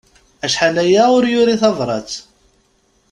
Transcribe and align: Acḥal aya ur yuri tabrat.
Acḥal 0.45 0.75
aya 0.83 1.03
ur 1.15 1.23
yuri 1.33 1.55
tabrat. 1.61 2.11